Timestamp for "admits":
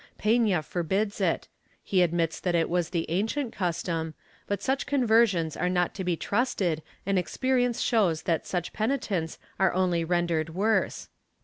2.01-2.39